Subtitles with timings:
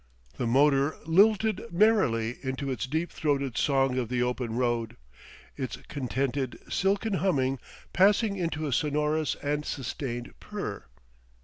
[0.37, 4.97] The motor lilted merrily into its deep throated song of the open road,
[5.55, 7.59] its contented, silken humming
[7.93, 10.85] passing into a sonorous and sustained purr.